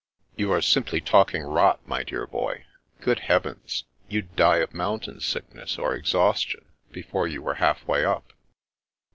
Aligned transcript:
"You 0.35 0.51
are 0.51 0.63
simply 0.63 0.99
talking 0.99 1.43
rot, 1.43 1.87
my 1.87 2.01
dear 2.01 2.25
boy. 2.25 2.65
Good 3.01 3.19
heavens, 3.19 3.83
you'd 4.09 4.35
die 4.35 4.57
of 4.57 4.73
mountain 4.73 5.19
sickness 5.19 5.77
or 5.77 5.93
exhaus 5.95 6.39
tion 6.43 6.65
before 6.91 7.27
you 7.27 7.43
were 7.43 7.53
half 7.61 7.87
way 7.87 8.03
up." 8.03 8.33